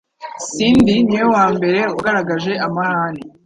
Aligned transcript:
Cindy 0.51 0.93
niwe 1.05 1.23
wambere 1.33 1.79
wagaragaje 1.95 2.51
amahane 2.65 3.21